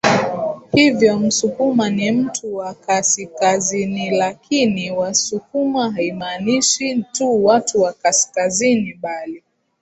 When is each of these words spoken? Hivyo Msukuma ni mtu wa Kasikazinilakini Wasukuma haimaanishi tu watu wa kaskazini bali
Hivyo 0.71 1.19
Msukuma 1.19 1.89
ni 1.89 2.11
mtu 2.11 2.55
wa 2.55 2.73
Kasikazinilakini 2.73 4.91
Wasukuma 4.91 5.91
haimaanishi 5.91 7.03
tu 7.11 7.45
watu 7.45 7.81
wa 7.81 7.93
kaskazini 7.93 8.93
bali 8.93 9.43